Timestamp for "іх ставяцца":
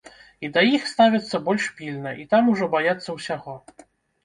0.77-1.41